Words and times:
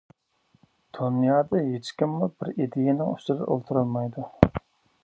دۇنيادا 0.99 1.61
ھېچكىممۇ 1.67 2.31
بىر 2.41 2.53
ئىدىيەنىڭ 2.55 3.13
ئۈستىدە 3.13 3.51
ئولتۇرالمايدۇ. 3.53 4.29